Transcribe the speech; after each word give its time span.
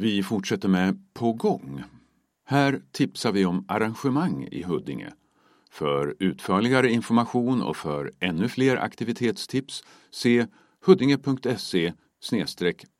Vi 0.00 0.22
fortsätter 0.22 0.68
med 0.68 0.98
På 1.14 1.32
gång. 1.32 1.82
Här 2.46 2.82
tipsar 2.92 3.32
vi 3.32 3.44
om 3.44 3.64
arrangemang 3.68 4.48
i 4.50 4.62
Huddinge. 4.62 5.12
För 5.70 6.16
utförligare 6.18 6.90
information 6.90 7.62
och 7.62 7.76
för 7.76 8.12
ännu 8.20 8.48
fler 8.48 8.76
aktivitetstips 8.76 9.84
se 10.10 10.46
huddinge.se 10.84 11.92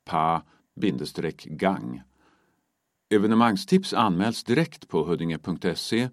pa-gang. 0.05 2.01
Evenemangstips 3.09 3.93
anmäls 3.93 4.43
direkt 4.43 4.87
på 4.87 5.03
huddinge.se 5.03 6.09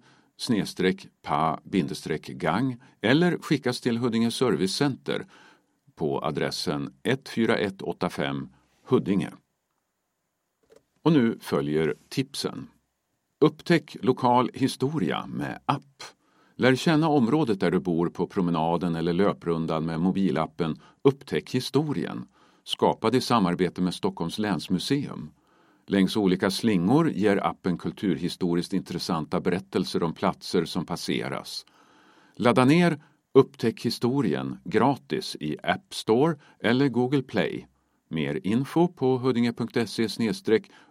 pa-gang 1.21 2.77
eller 3.01 3.37
skickas 3.37 3.81
till 3.81 3.97
Huddinge 3.97 4.31
Service 4.31 4.75
Center 4.75 5.25
på 5.95 6.25
adressen 6.25 6.93
14185 7.03 8.49
Huddinge. 8.87 9.29
Och 11.03 11.13
nu 11.13 11.37
följer 11.41 11.95
tipsen. 12.09 12.67
Upptäck 13.41 13.97
lokal 14.01 14.49
historia 14.53 15.27
med 15.27 15.59
app. 15.65 16.03
Lär 16.55 16.75
känna 16.75 17.07
området 17.07 17.59
där 17.59 17.71
du 17.71 17.79
bor 17.79 18.09
på 18.09 18.27
promenaden 18.27 18.95
eller 18.95 19.13
löprundan 19.13 19.85
med 19.85 19.99
mobilappen 19.99 20.75
Upptäck 21.01 21.55
historien, 21.55 22.25
skapad 22.63 23.15
i 23.15 23.21
samarbete 23.21 23.81
med 23.81 23.93
Stockholms 23.93 24.39
länsmuseum. 24.39 25.31
Längs 25.87 26.17
olika 26.17 26.51
slingor 26.51 27.11
ger 27.11 27.45
appen 27.45 27.77
kulturhistoriskt 27.77 28.73
intressanta 28.73 29.41
berättelser 29.41 30.03
om 30.03 30.13
platser 30.13 30.65
som 30.65 30.85
passeras. 30.85 31.65
Ladda 32.35 32.65
ner 32.65 33.01
Upptäck 33.33 33.85
historien 33.85 34.57
gratis 34.63 35.37
i 35.39 35.57
App 35.63 35.93
Store 35.93 36.35
eller 36.59 36.87
Google 36.87 37.21
Play. 37.21 37.67
Mer 38.11 38.39
info 38.43 38.87
på 38.87 39.17
huddinge.se 39.17 40.07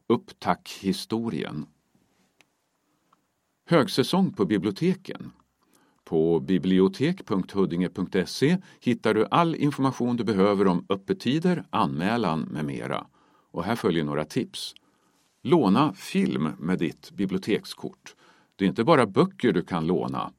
upptackhistorien. 0.07 1.67
Högsäsong 3.67 4.33
på 4.33 4.45
biblioteken. 4.45 5.31
På 6.05 6.41
bibliotek.huddinge.se 6.41 8.59
hittar 8.81 9.15
du 9.15 9.27
all 9.31 9.55
information 9.55 10.17
du 10.17 10.25
behöver 10.25 10.67
om 10.67 10.87
öppettider, 10.89 11.65
anmälan 11.71 12.41
med 12.41 12.65
mera. 12.65 13.07
Och 13.51 13.65
här 13.65 13.77
följer 13.77 14.05
några 14.05 14.25
tips. 14.25 14.75
Låna 15.43 15.93
film 15.93 16.49
med 16.59 16.79
ditt 16.79 17.11
bibliotekskort. 17.11 18.15
Det 18.57 18.65
är 18.65 18.69
inte 18.69 18.85
bara 18.85 19.07
böcker 19.07 19.53
du 19.53 19.63
kan 19.63 19.87
låna. 19.87 20.33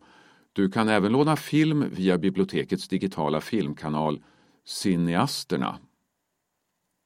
Du 0.53 0.71
kan 0.71 0.89
även 0.89 1.11
låna 1.11 1.35
film 1.35 1.85
via 1.91 2.17
bibliotekets 2.17 2.87
digitala 2.87 3.41
filmkanal 3.41 4.23
Cineasterna. 4.65 5.79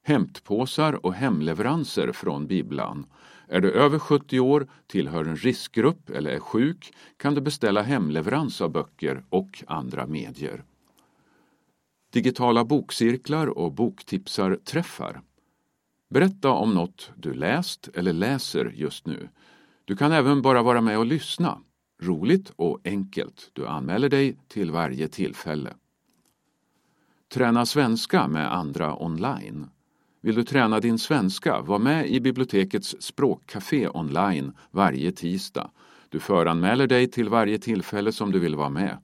Hämtpåsar 0.06 1.06
och 1.06 1.14
hemleveranser 1.14 2.12
från 2.12 2.48
bibblan. 2.48 3.06
Är 3.48 3.62
du 3.62 3.72
över 3.72 4.00
70 4.00 4.40
år, 4.40 4.68
tillhör 4.88 5.26
en 5.26 5.36
riskgrupp 5.36 6.10
eller 6.10 6.32
är 6.32 6.40
sjuk 6.40 6.94
kan 7.18 7.36
du 7.36 7.42
beställa 7.42 7.82
hemleverans 7.82 8.62
av 8.62 8.72
böcker 8.72 9.24
och 9.30 9.64
andra 9.68 10.08
medier. 10.08 10.64
Digitala 12.14 12.66
bokcirklar 12.66 13.48
och 13.48 13.72
boktipsarträffar. 13.72 15.22
Berätta 16.10 16.50
om 16.50 16.74
något 16.74 17.12
du 17.16 17.34
läst 17.34 17.90
eller 17.94 18.14
läser 18.14 18.74
just 18.76 19.08
nu. 19.08 19.30
Du 19.86 19.96
kan 19.96 20.12
även 20.12 20.42
bara 20.42 20.64
vara 20.64 20.82
med 20.82 20.98
och 20.98 21.06
lyssna. 21.06 21.62
Roligt 22.02 22.52
och 22.56 22.80
enkelt. 22.86 23.50
Du 23.54 23.68
anmäler 23.68 24.10
dig 24.10 24.38
till 24.48 24.72
varje 24.72 25.08
tillfälle. 25.08 25.74
Träna 27.34 27.66
svenska 27.66 28.28
med 28.28 28.54
andra 28.54 29.04
online. 29.04 29.70
Vill 30.24 30.36
du 30.36 30.44
träna 30.44 30.80
din 30.80 31.00
svenska? 31.00 31.62
Var 31.62 31.80
med 31.80 32.08
i 32.10 32.20
bibliotekets 32.20 32.96
språkcafé 33.00 33.88
online 33.88 34.54
varje 34.72 35.12
tisdag. 35.12 35.72
Du 36.10 36.20
föranmäler 36.20 36.88
dig 36.88 37.08
till 37.08 37.30
varje 37.30 37.58
tillfälle 37.58 38.12
som 38.12 38.32
du 38.32 38.40
vill 38.40 38.56
vara 38.56 38.70
med. 38.70 38.98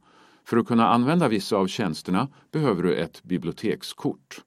För 0.45 0.57
att 0.57 0.67
kunna 0.67 0.87
använda 0.87 1.27
vissa 1.27 1.57
av 1.57 1.67
tjänsterna 1.67 2.27
behöver 2.51 2.83
du 2.83 2.95
ett 2.95 3.23
bibliotekskort. 3.23 4.41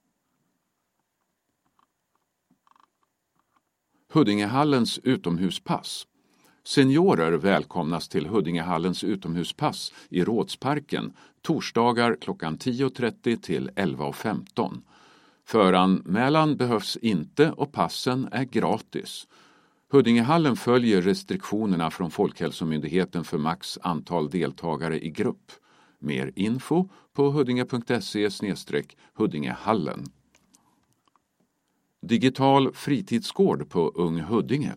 Huddingehallens 4.13 4.99
utomhuspass. 5.03 6.07
Seniorer 6.63 7.31
välkomnas 7.31 8.09
till 8.09 8.27
Huddingehallens 8.27 9.03
utomhuspass 9.03 9.93
i 10.09 10.23
Rådsparken 10.23 11.13
torsdagar 11.41 12.17
klockan 12.21 12.57
10.30 12.57 13.41
till 13.41 13.69
11.15. 13.69 14.81
Föranmälan 15.45 16.57
behövs 16.57 16.97
inte 16.97 17.51
och 17.51 17.71
passen 17.71 18.29
är 18.31 18.43
gratis. 18.43 19.27
Huddingehallen 19.91 20.55
följer 20.55 21.01
restriktionerna 21.01 21.91
från 21.91 22.11
Folkhälsomyndigheten 22.11 23.23
för 23.23 23.37
max 23.37 23.79
antal 23.81 24.29
deltagare 24.29 25.05
i 25.05 25.09
grupp. 25.09 25.51
Mer 25.99 26.31
info 26.35 26.89
på 27.13 27.29
huddinge.se 27.29 28.29
huddingehallen. 29.13 30.05
Digital 32.01 32.73
fritidsgård 32.73 33.69
på 33.69 33.89
Ung 33.95 34.19
Huddinge. 34.19 34.75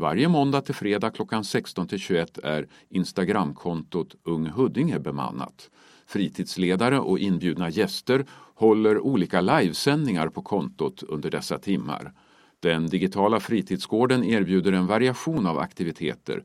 Varje 0.00 0.28
måndag 0.28 0.60
till 0.60 0.74
fredag 0.74 1.10
klockan 1.10 1.44
16 1.44 1.88
till 1.88 1.98
21 1.98 2.38
är 2.38 2.66
Instagramkontot 2.88 4.14
Ung 4.24 4.46
Huddinge 4.46 4.98
bemannat. 4.98 5.70
Fritidsledare 6.06 6.98
och 7.00 7.18
inbjudna 7.18 7.70
gäster 7.70 8.24
håller 8.54 8.98
olika 8.98 9.40
livesändningar 9.40 10.28
på 10.28 10.42
kontot 10.42 11.02
under 11.02 11.30
dessa 11.30 11.58
timmar. 11.58 12.12
Den 12.60 12.86
digitala 12.86 13.40
fritidsgården 13.40 14.24
erbjuder 14.24 14.72
en 14.72 14.86
variation 14.86 15.46
av 15.46 15.58
aktiviteter, 15.58 16.44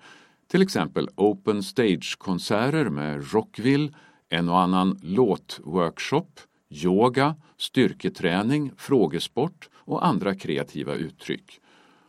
till 0.51 0.61
exempel 0.61 1.09
open 1.15 1.63
stage-konserter 1.63 2.89
med 2.89 3.33
Rockville, 3.33 3.93
en 4.29 4.49
och 4.49 4.59
annan 4.59 4.99
låtworkshop, 5.01 6.39
yoga, 6.69 7.35
styrketräning, 7.57 8.71
frågesport 8.77 9.69
och 9.75 10.05
andra 10.05 10.35
kreativa 10.35 10.93
uttryck. 10.93 11.61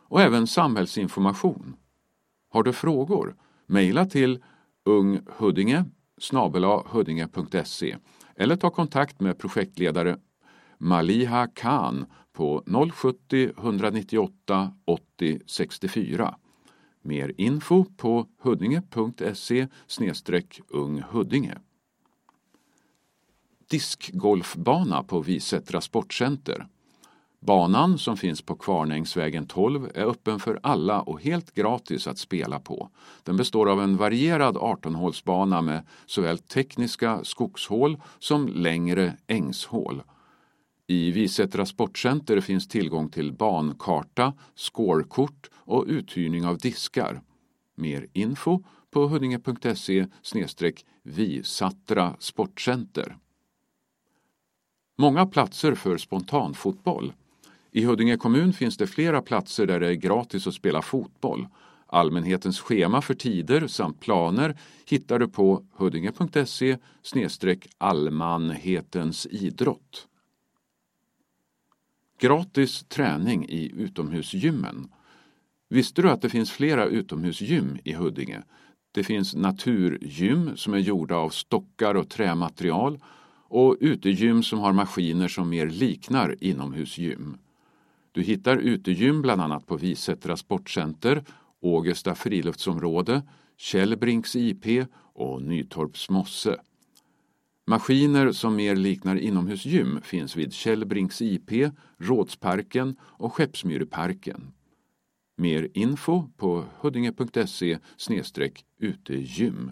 Och 0.09 0.21
även 0.21 0.47
samhällsinformation. 0.47 1.75
Har 2.49 2.63
du 2.63 2.73
frågor? 2.73 3.35
Mejla 3.65 4.05
till 4.05 4.43
unghuddinge 4.85 5.85
huddinge.se 6.85 7.97
eller 8.35 8.55
ta 8.55 8.69
kontakt 8.69 9.19
med 9.19 9.37
projektledare 9.37 10.17
Maliha 10.77 11.47
Khan 11.47 12.05
på 12.33 12.63
070 12.93 13.51
198 13.57 14.73
80 14.85 15.39
64. 15.47 16.37
Mer 17.01 17.33
info 17.37 17.85
på 17.97 18.27
huddinge.se 18.41 19.67
unghuddinge. 20.69 21.57
Diskgolfbana 23.69 25.03
på 25.03 25.21
Visättra 25.21 25.81
Sportcenter. 25.81 26.67
Banan 27.47 27.97
som 27.97 28.17
finns 28.17 28.41
på 28.41 28.55
Kvarnängsvägen 28.55 29.47
12 29.47 29.91
är 29.95 30.05
öppen 30.05 30.39
för 30.39 30.59
alla 30.63 31.01
och 31.01 31.21
helt 31.21 31.53
gratis 31.53 32.07
att 32.07 32.17
spela 32.17 32.59
på. 32.59 32.89
Den 33.23 33.37
består 33.37 33.69
av 33.69 33.81
en 33.81 33.97
varierad 33.97 34.57
18-hålsbana 34.57 35.61
med 35.61 35.87
såväl 36.05 36.37
tekniska 36.37 37.23
skogshål 37.23 37.97
som 38.19 38.47
längre 38.47 39.17
ängshål. 39.27 40.03
I 40.87 41.11
Visättra 41.11 41.65
Sportcenter 41.65 42.41
finns 42.41 42.67
tillgång 42.67 43.09
till 43.09 43.33
bankarta, 43.33 44.33
skårkort 44.55 45.49
och 45.55 45.85
uthyrning 45.87 46.45
av 46.45 46.57
diskar. 46.57 47.21
Mer 47.75 48.07
info 48.13 48.63
på 48.91 49.07
huddinge.se 49.07 50.05
visattra 51.03 52.15
sportcenter. 52.19 53.17
Många 54.97 55.25
platser 55.25 55.75
för 55.75 55.97
spontanfotboll. 55.97 57.13
I 57.77 57.83
Huddinge 57.83 58.17
kommun 58.17 58.53
finns 58.53 58.77
det 58.77 58.87
flera 58.87 59.21
platser 59.21 59.67
där 59.67 59.79
det 59.79 59.87
är 59.87 59.93
gratis 59.93 60.47
att 60.47 60.53
spela 60.53 60.81
fotboll. 60.81 61.47
Allmänhetens 61.85 62.59
schema 62.59 63.01
för 63.01 63.13
tider 63.13 63.67
samt 63.67 63.99
planer 63.99 64.57
hittar 64.85 65.19
du 65.19 65.27
på 65.27 65.63
huddinge.se 65.75 66.77
allmänhetens 67.77 69.27
idrott. 69.31 70.07
Gratis 72.19 72.85
träning 72.89 73.45
i 73.49 73.71
utomhusgymmen. 73.77 74.89
Visste 75.69 76.01
du 76.01 76.09
att 76.09 76.21
det 76.21 76.29
finns 76.29 76.51
flera 76.51 76.85
utomhusgym 76.85 77.79
i 77.83 77.93
Huddinge? 77.93 78.43
Det 78.91 79.03
finns 79.03 79.35
naturgym 79.35 80.57
som 80.57 80.73
är 80.73 80.79
gjorda 80.79 81.15
av 81.15 81.29
stockar 81.29 81.95
och 81.95 82.09
trämaterial 82.09 82.99
och 83.47 83.77
utegym 83.79 84.43
som 84.43 84.59
har 84.59 84.73
maskiner 84.73 85.27
som 85.27 85.49
mer 85.49 85.67
liknar 85.67 86.35
inomhusgym. 86.39 87.37
Du 88.17 88.23
hittar 88.23 88.57
utegym 88.57 89.21
bland 89.21 89.41
annat 89.41 89.67
på 89.67 89.77
Visättra 89.77 90.37
Sportcenter, 90.37 91.23
Ågesta 91.59 92.15
friluftsområde, 92.15 93.21
Källbrinks 93.57 94.35
IP 94.35 94.87
och 95.13 95.41
Nytorps 95.41 96.09
mosse. 96.09 96.59
Maskiner 97.67 98.31
som 98.31 98.55
mer 98.55 98.75
liknar 98.75 99.15
inomhusgym 99.15 100.01
finns 100.01 100.35
vid 100.35 100.53
Källbrinks 100.53 101.21
IP, 101.21 101.51
Rådsparken 101.97 102.95
och 103.01 103.33
Skeppsmyreparken. 103.33 104.51
Mer 105.35 105.69
info 105.73 106.23
på 106.37 106.65
huddinge.se 106.79 107.79
utegym. 108.79 109.71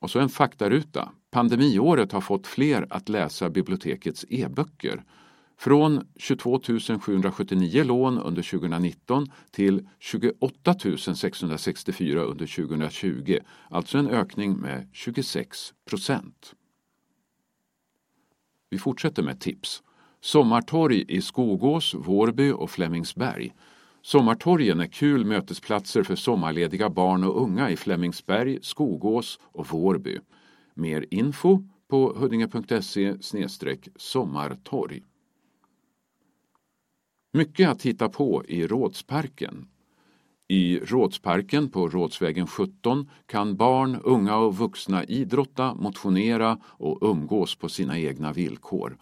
Och 0.00 0.10
så 0.10 0.18
en 0.18 0.28
faktaruta. 0.28 1.12
Pandemiåret 1.30 2.12
har 2.12 2.20
fått 2.20 2.46
fler 2.46 2.86
att 2.90 3.08
läsa 3.08 3.50
bibliotekets 3.50 4.24
e-böcker. 4.28 5.04
Från 5.58 6.06
22 6.16 6.60
779 7.00 7.84
lån 7.84 8.18
under 8.18 8.42
2019 8.42 9.26
till 9.50 9.88
28 9.98 10.74
664 11.14 12.20
under 12.22 12.46
2020, 12.46 13.38
alltså 13.70 13.98
en 13.98 14.08
ökning 14.08 14.56
med 14.56 14.88
26 14.92 15.74
procent. 15.88 16.54
Vi 18.70 18.78
fortsätter 18.78 19.22
med 19.22 19.40
tips. 19.40 19.82
Sommartorg 20.20 21.04
i 21.08 21.22
Skogås, 21.22 21.94
Vårby 21.94 22.50
och 22.50 22.70
Flemingsberg. 22.70 23.54
Sommartorgen 24.02 24.80
är 24.80 24.86
kul 24.86 25.24
mötesplatser 25.24 26.02
för 26.02 26.16
sommarlediga 26.16 26.90
barn 26.90 27.24
och 27.24 27.42
unga 27.42 27.70
i 27.70 27.76
Flemingsberg, 27.76 28.58
Skogås 28.62 29.40
och 29.42 29.66
Vårby. 29.66 30.18
Mer 30.74 31.06
info 31.10 31.62
på 31.88 32.14
huddinge.se 32.18 33.16
sommartorg. 33.96 35.02
Mycket 37.36 37.68
att 37.68 37.82
hitta 37.82 38.08
på 38.08 38.44
i 38.48 38.66
Rådsparken. 38.66 39.68
I 40.48 40.78
Rådsparken 40.78 41.68
på 41.70 41.88
Rådsvägen 41.88 42.46
17 42.46 43.10
kan 43.26 43.56
barn, 43.56 44.00
unga 44.04 44.36
och 44.36 44.56
vuxna 44.56 45.04
idrotta, 45.04 45.74
motionera 45.74 46.58
och 46.64 46.98
umgås 47.10 47.56
på 47.56 47.68
sina 47.68 47.98
egna 47.98 48.32
villkor. 48.32 48.96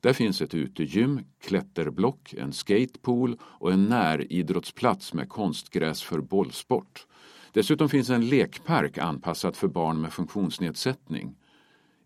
Där 0.00 0.12
finns 0.12 0.42
ett 0.42 0.54
utegym, 0.54 1.20
klätterblock, 1.40 2.34
en 2.34 2.52
skatepool 2.52 3.36
och 3.42 3.72
en 3.72 3.84
näridrottsplats 3.84 5.14
med 5.14 5.28
konstgräs 5.28 6.02
för 6.02 6.20
bollsport. 6.20 7.06
Dessutom 7.52 7.88
finns 7.88 8.10
en 8.10 8.28
lekpark 8.28 8.98
anpassad 8.98 9.56
för 9.56 9.68
barn 9.68 10.00
med 10.00 10.12
funktionsnedsättning. 10.12 11.34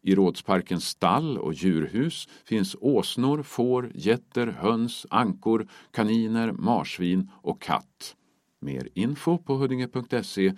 I 0.02 0.14
Rådsparkens 0.14 0.88
stall 0.88 1.38
och 1.38 1.54
djurhus 1.54 2.28
finns 2.44 2.76
åsnor, 2.81 3.43
får, 3.43 3.93
getter, 3.94 4.46
höns, 4.46 5.06
ankor, 5.10 5.69
kaniner, 5.90 6.52
marsvin 6.52 7.31
och 7.43 7.62
katt. 7.62 8.16
Mer 8.60 8.88
info 8.94 9.38
på 9.38 9.54
huddinge.se 9.54 10.54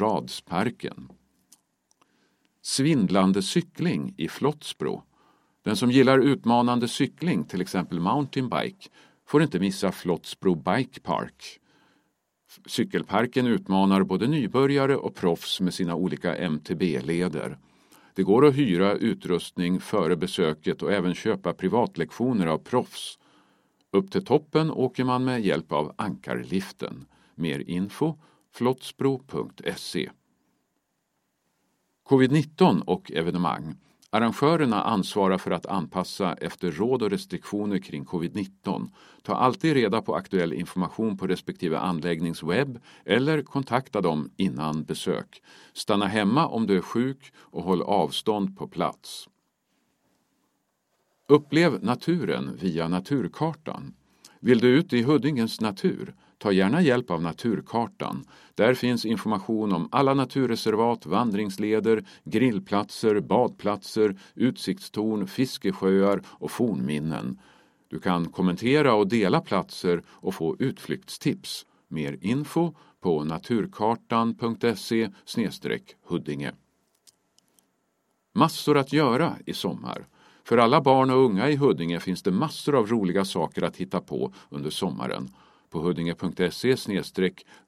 radsparken. 0.00 1.08
Svindlande 2.62 3.42
cykling 3.42 4.14
i 4.16 4.28
Flottsbro. 4.28 5.02
Den 5.64 5.76
som 5.76 5.90
gillar 5.90 6.18
utmanande 6.18 6.88
cykling, 6.88 7.44
till 7.44 7.60
exempel 7.60 8.00
mountainbike, 8.00 8.88
får 9.26 9.42
inte 9.42 9.58
missa 9.58 9.92
Flottsbro 9.92 10.54
Bike 10.54 11.00
Park. 11.00 11.60
Cykelparken 12.66 13.46
utmanar 13.46 14.02
både 14.02 14.26
nybörjare 14.26 14.96
och 14.96 15.14
proffs 15.14 15.60
med 15.60 15.74
sina 15.74 15.94
olika 15.94 16.36
MTB-leder. 16.36 17.58
Det 18.18 18.24
går 18.24 18.46
att 18.46 18.54
hyra 18.54 18.92
utrustning 18.92 19.80
före 19.80 20.16
besöket 20.16 20.82
och 20.82 20.92
även 20.92 21.14
köpa 21.14 21.52
privatlektioner 21.52 22.46
av 22.46 22.58
proffs. 22.58 23.18
Upp 23.90 24.10
till 24.10 24.24
toppen 24.24 24.70
åker 24.70 25.04
man 25.04 25.24
med 25.24 25.40
hjälp 25.40 25.72
av 25.72 25.94
ankarliften. 25.98 27.06
Mer 27.34 27.58
info 27.58 28.14
flottsbro.se 28.54 30.10
Covid-19 32.08 32.80
och 32.80 33.12
evenemang. 33.12 33.76
Arrangörerna 34.10 34.82
ansvarar 34.82 35.38
för 35.38 35.50
att 35.50 35.66
anpassa 35.66 36.34
efter 36.34 36.70
råd 36.70 37.02
och 37.02 37.10
restriktioner 37.10 37.78
kring 37.78 38.04
covid-19. 38.04 38.90
Ta 39.22 39.34
alltid 39.34 39.74
reda 39.74 40.02
på 40.02 40.14
aktuell 40.14 40.52
information 40.52 41.18
på 41.18 41.26
respektive 41.26 41.78
anläggnings 41.78 42.42
webb 42.42 42.80
eller 43.04 43.42
kontakta 43.42 44.00
dem 44.00 44.30
innan 44.36 44.84
besök. 44.84 45.42
Stanna 45.72 46.06
hemma 46.06 46.46
om 46.46 46.66
du 46.66 46.76
är 46.76 46.80
sjuk 46.80 47.32
och 47.36 47.62
håll 47.62 47.82
avstånd 47.82 48.56
på 48.58 48.68
plats. 48.68 49.28
Upplev 51.28 51.84
naturen 51.84 52.56
via 52.60 52.88
Naturkartan. 52.88 53.94
Vill 54.40 54.58
du 54.58 54.68
ut 54.68 54.92
i 54.92 55.02
Huddingens 55.02 55.60
natur? 55.60 56.14
Ta 56.38 56.52
gärna 56.52 56.82
hjälp 56.82 57.10
av 57.10 57.22
Naturkartan. 57.22 58.24
Där 58.54 58.74
finns 58.74 59.04
information 59.04 59.72
om 59.72 59.88
alla 59.92 60.14
naturreservat, 60.14 61.06
vandringsleder, 61.06 62.04
grillplatser, 62.24 63.20
badplatser, 63.20 64.18
utsiktstorn, 64.34 65.26
fiskesjöar 65.26 66.22
och 66.26 66.50
fornminnen. 66.50 67.38
Du 67.88 68.00
kan 68.00 68.28
kommentera 68.28 68.94
och 68.94 69.08
dela 69.08 69.40
platser 69.40 70.02
och 70.08 70.34
få 70.34 70.56
utflyktstips. 70.58 71.66
Mer 71.88 72.18
info 72.20 72.74
på 73.00 73.24
naturkartan.se 73.24 75.10
Huddinge. 76.08 76.52
Massor 78.34 78.78
att 78.78 78.92
göra 78.92 79.36
i 79.46 79.52
sommar. 79.52 80.06
För 80.44 80.58
alla 80.58 80.80
barn 80.80 81.10
och 81.10 81.24
unga 81.24 81.48
i 81.48 81.56
Huddinge 81.56 82.00
finns 82.00 82.22
det 82.22 82.30
massor 82.30 82.74
av 82.74 82.86
roliga 82.86 83.24
saker 83.24 83.62
att 83.62 83.76
hitta 83.76 84.00
på 84.00 84.32
under 84.48 84.70
sommaren. 84.70 85.28
På 85.70 85.80
huddinge.se 85.80 86.76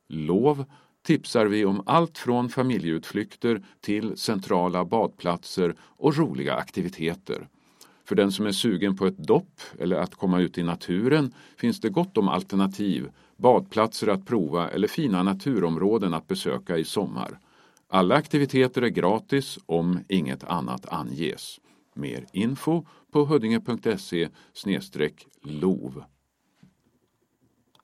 lov 0.08 0.64
tipsar 1.02 1.46
vi 1.46 1.64
om 1.64 1.82
allt 1.86 2.18
från 2.18 2.48
familjeutflykter 2.48 3.62
till 3.80 4.16
centrala 4.16 4.84
badplatser 4.84 5.74
och 5.80 6.16
roliga 6.16 6.54
aktiviteter. 6.54 7.48
För 8.04 8.14
den 8.14 8.32
som 8.32 8.46
är 8.46 8.52
sugen 8.52 8.96
på 8.96 9.06
ett 9.06 9.18
dopp 9.18 9.60
eller 9.78 9.96
att 9.96 10.14
komma 10.14 10.40
ut 10.40 10.58
i 10.58 10.62
naturen 10.62 11.34
finns 11.56 11.80
det 11.80 11.88
gott 11.88 12.18
om 12.18 12.28
alternativ, 12.28 13.10
badplatser 13.36 14.08
att 14.08 14.26
prova 14.26 14.68
eller 14.68 14.88
fina 14.88 15.22
naturområden 15.22 16.14
att 16.14 16.28
besöka 16.28 16.78
i 16.78 16.84
sommar. 16.84 17.38
Alla 17.88 18.14
aktiviteter 18.14 18.82
är 18.82 18.88
gratis 18.88 19.58
om 19.66 19.98
inget 20.08 20.44
annat 20.44 20.92
anges. 20.92 21.60
Mer 21.94 22.26
info 22.32 22.84
på 23.10 23.24
huddinge.se 23.24 24.28
lov. 25.42 26.04